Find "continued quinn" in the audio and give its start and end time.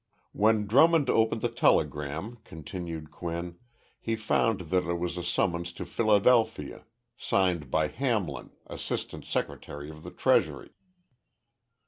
2.43-3.59